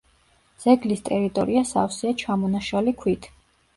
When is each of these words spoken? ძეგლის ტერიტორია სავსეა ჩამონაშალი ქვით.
ძეგლის 0.63 1.03
ტერიტორია 1.09 1.63
სავსეა 1.75 2.17
ჩამონაშალი 2.23 2.95
ქვით. 3.03 3.29